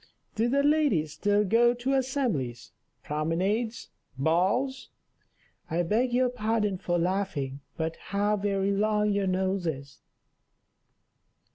[0.33, 2.71] Do the ladies still go to assemblies,
[3.03, 4.89] promenades, balls?
[5.69, 10.01] I beg your pardon for laughing, but how very long your nose is."